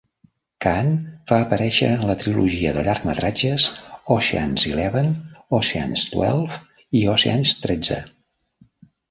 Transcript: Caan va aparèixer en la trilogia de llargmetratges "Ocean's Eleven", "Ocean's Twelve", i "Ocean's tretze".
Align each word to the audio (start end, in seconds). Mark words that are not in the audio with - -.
Caan 0.65 0.87
va 1.31 1.37
aparèixer 1.43 1.89
en 1.97 2.05
la 2.11 2.15
trilogia 2.23 2.71
de 2.77 2.85
llargmetratges 2.87 3.67
"Ocean's 4.17 4.65
Eleven", 4.73 5.13
"Ocean's 5.59 6.07
Twelve", 6.17 6.59
i 6.99 7.05
"Ocean's 7.15 7.55
tretze". 7.67 8.01